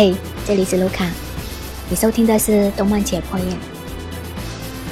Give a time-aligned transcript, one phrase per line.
[0.00, 0.14] 嘿，
[0.46, 1.04] 这里是卢卡，
[1.90, 3.58] 你收听的是动漫解剖院。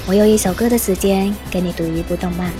[0.04, 2.52] 我用一首歌的时间，给你读一部动漫。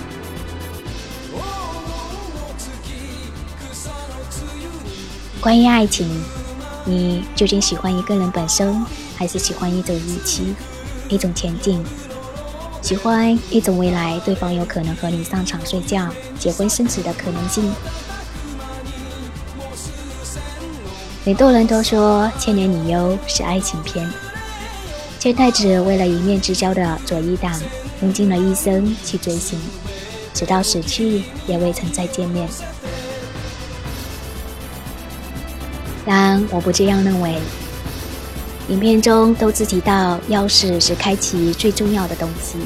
[5.41, 6.09] 关于爱情，
[6.85, 8.81] 你究竟喜欢一个人本身，
[9.17, 10.55] 还是喜欢一种预期、
[11.09, 11.83] 一种前进？
[12.81, 16.07] 喜欢一种未来对方有可能和你上床睡觉、
[16.39, 17.69] 结婚生子的可能性？
[21.27, 24.09] 很多人都说《千年女优》是爱情片，
[25.19, 27.51] 千代子为了一面之交的左一党，
[28.01, 29.59] 用尽了一生去追寻，
[30.33, 32.47] 直到死去也未曾再见面。
[36.05, 37.35] 但我不这样认为。
[38.69, 42.57] 影片中都自提到钥匙是开启最重要的东西，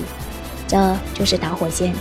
[0.68, 1.96] 这就是导火线。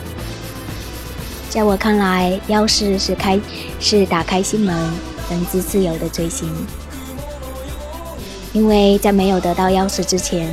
[1.48, 3.40] 在我看来，钥匙是开，
[3.80, 5.09] 是打开心门。
[5.30, 6.52] 人之自由的追星，
[8.52, 10.52] 因为在没有得到钥匙之前，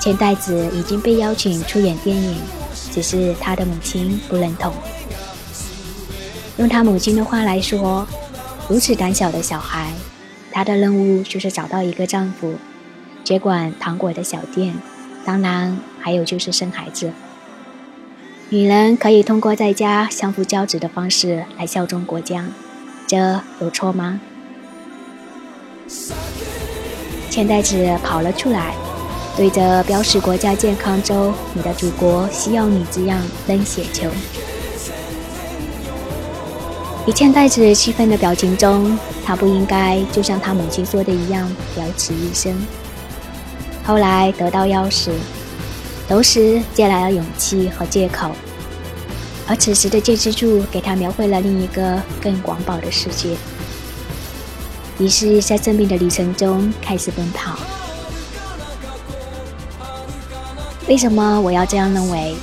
[0.00, 2.36] 千代子已经被邀请出演电影，
[2.92, 4.72] 只是他的母亲不认同。
[6.58, 8.06] 用他母亲的话来说，
[8.68, 9.92] 如此胆小的小孩，
[10.52, 12.54] 他的任务就是找到一个丈夫，
[13.24, 14.74] 接管糖果的小店，
[15.24, 17.10] 当然还有就是生孩子。
[18.50, 22.46] 女人可以通过在家相夫教子的方式来效忠国家。
[23.12, 24.18] 的有错吗？
[27.28, 28.74] 千代子跑了出来，
[29.36, 34.08] 对着标示国家健康周“你的祖国需要你”这样扔雪球。
[37.06, 42.54] 以千代子气愤的表情中，他不应该就像他母亲说的一样了此一生。
[43.84, 45.10] 后来得到钥匙，
[46.08, 48.30] 同时借来了勇气和借口。
[49.52, 53.36] 而此时的剑之助给他描绘了另一个更广袤的世界。
[54.98, 57.58] 于是，在生命的旅程中开始奔跑。
[60.88, 62.34] 为什么我要这样认为？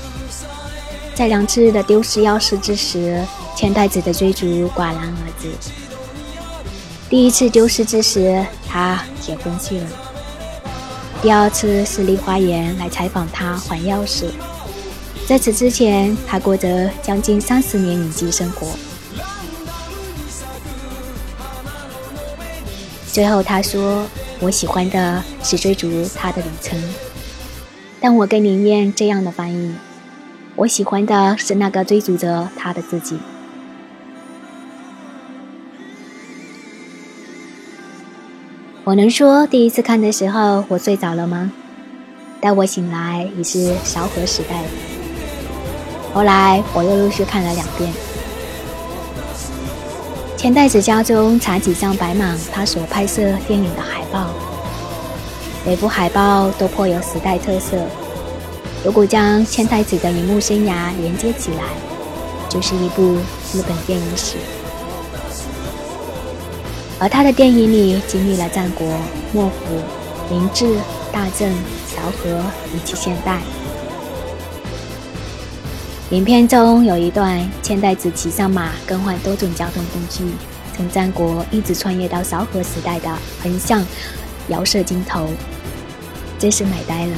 [1.15, 3.25] 在两次的丢失钥匙之时，
[3.55, 5.49] 千代子的追逐戛然而止。
[7.09, 9.87] 第一次丢失之时，他结婚去了。
[11.23, 14.25] 第二次是梨花园来采访他还钥匙。
[15.29, 18.65] 在此之前，他过着将近三十年隐居生活。
[23.11, 24.07] 最后，他说
[24.41, 26.81] ：“我喜欢的是追逐他的旅程，
[27.99, 29.75] 但我更宁愿这样的翻译：
[30.55, 33.19] 我喜欢的是那个追逐着他的自己。”
[38.83, 41.51] 我能说第一次看的时候我睡着了吗？
[42.41, 44.63] 待我醒来，已是韶和时代。
[46.13, 47.91] 后来我又陆续看了两遍。
[50.35, 54.27] 千代子家中茶几上摆满他所拍摄电影的海报，
[55.65, 57.77] 每部海报都颇有时代特色。
[58.83, 61.63] 如果将千代子的荧幕生涯连接起来，
[62.47, 63.17] 就是一部
[63.53, 64.37] 日本电影史。
[66.97, 68.87] 而他的电影里经历了战国、
[69.33, 69.81] 幕府、
[70.29, 70.75] 明治、
[71.11, 71.49] 大正、
[71.93, 72.41] 昭和
[72.73, 73.39] 以及现代。
[76.11, 80.23] 影片中有一段，千代子骑上马更换多种交通工具，
[80.75, 83.85] 从战国一直穿越到昭和时代的横向
[84.47, 85.29] 遥射镜头，
[86.39, 87.15] 真是美呆了，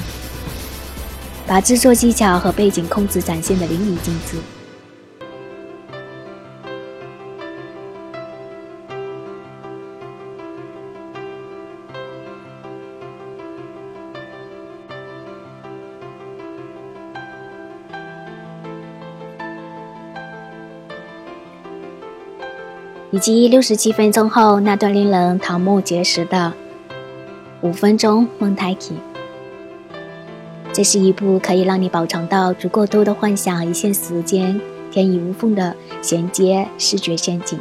[1.48, 4.36] 把制作技巧和背景控制展现的淋漓尽致。
[23.12, 26.54] 以及六十七分钟后那段令人瞠目结舌的
[27.60, 28.96] 五分钟蒙太奇，
[30.72, 34.60] 这是一部可以让你饱尝到足够多的幻想一线时间
[34.90, 37.60] 天衣无缝的衔接视觉陷阱。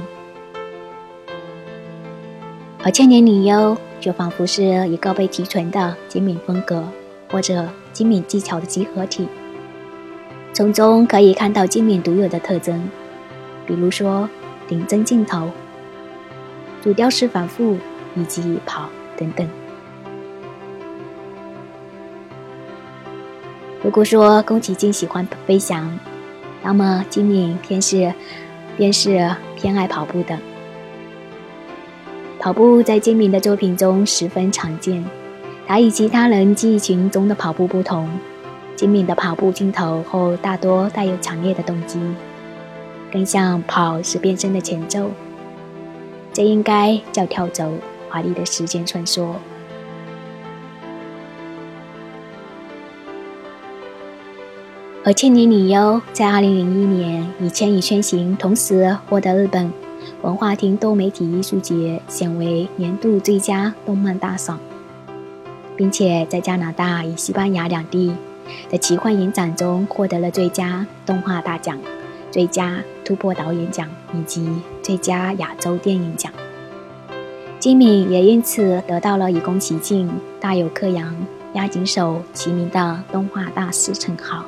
[2.85, 6.85] 而千年女优就仿佛是一个被提纯的精敏风格
[7.29, 9.26] 或者精敏技巧的集合体，
[10.53, 12.88] 从中可以看到精敏独有的特征，
[13.67, 14.29] 比如说。
[14.70, 15.50] 顶针镜头、
[16.81, 17.76] 主雕式反复
[18.14, 19.44] 以及跑等等。
[23.82, 25.99] 如果说宫崎骏喜欢飞翔，
[26.62, 28.14] 那么金敏便是
[28.76, 30.38] 便是偏爱跑步的。
[32.38, 35.05] 跑步在金敏的作品中十分常见。
[35.67, 38.08] 他与其他人记忆群中的跑步不同，
[38.76, 41.99] 金敏的跑步镜头后大多带有强烈的动机。
[43.12, 45.10] 更像跑是变身的前奏，
[46.32, 47.72] 这应该叫跳轴，
[48.08, 49.32] 华丽的时间穿梭。
[55.02, 55.80] 而《千年女优》
[56.12, 59.72] 在二零零一年以《千与千寻》同时获得日本
[60.20, 64.60] 文化厅多媒体艺术节选为年度最佳动漫大赏，
[65.74, 68.14] 并且在加拿大与西班牙两地
[68.70, 71.78] 的奇幻影展中获得了最佳动画大奖、
[72.30, 72.78] 最佳
[73.10, 74.48] 突破导演奖以及
[74.84, 76.32] 最佳亚洲电影奖。
[77.58, 80.08] 金敏也因此得到了以宫崎骏、
[80.38, 81.12] 大有克洋、
[81.54, 84.44] 押井守齐名的动画大师称号。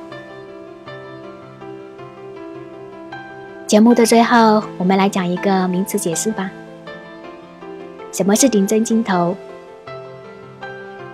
[3.67, 6.49] 节目的最后，我们来讲一个名词解释吧。
[8.13, 9.37] 什么是顶针镜头？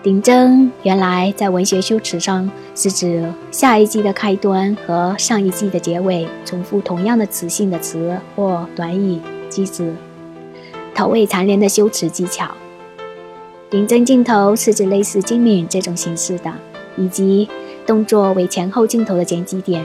[0.03, 9.19] 顶针原来在文学修辞上是指下一季的开端和上一季的结尾重复同样的词性的词或短语
[9.51, 9.93] 句子，
[10.95, 12.49] 头尾缠连的修辞技巧。
[13.69, 16.55] 顶针镜头是指类似精敏这种形式的，
[16.97, 17.49] 以及
[17.85, 19.85] 动作为前后镜头的剪辑点。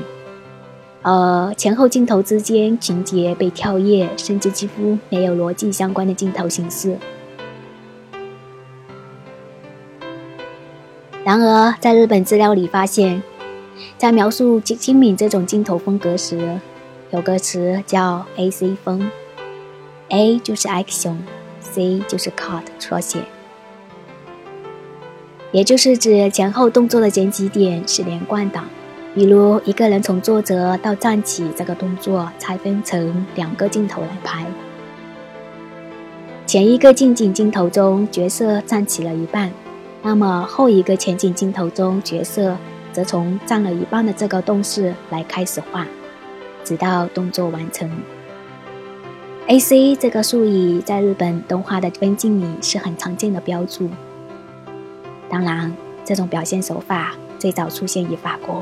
[1.02, 6.96] 呃，前后镜头之间情节被跳跃，甚至几乎没有逻辑相关的镜头形式。
[11.24, 13.24] 然而，在日本资料里发现，
[13.98, 16.60] 在描述精精敏这种镜头风格时，
[17.12, 19.10] 有个词叫 “AC 风
[20.10, 23.20] ”，A 就是 action，C 就是 cut 缩写，
[25.54, 28.62] 也就是指前后动作的剪辑点是连贯的。
[29.16, 34.46] 比如，一个人从坐着到站起这个动作，拆分成两个镜头来拍。
[36.46, 39.50] 前一个近景镜头中，角色站起了一半，
[40.06, 42.58] 那么后一个前景镜头中，角色
[42.92, 45.88] 则从占了一半的这个动势来开始画，
[46.64, 47.90] 直到动作完成。
[49.48, 49.96] A.C.
[49.96, 53.90] 这个术语在日本动画的分镜里是很常见的标注。
[55.30, 55.74] 当然，
[56.04, 58.62] 这种表现手法最早出现于法国。